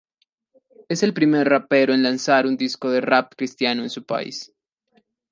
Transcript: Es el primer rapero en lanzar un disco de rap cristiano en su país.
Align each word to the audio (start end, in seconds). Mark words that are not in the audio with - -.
Es 0.89 1.03
el 1.03 1.13
primer 1.13 1.47
rapero 1.47 1.93
en 1.93 2.01
lanzar 2.01 2.47
un 2.47 2.57
disco 2.57 2.89
de 2.89 3.01
rap 3.01 3.35
cristiano 3.35 3.83
en 3.83 3.91
su 3.91 4.03
país. 4.03 4.51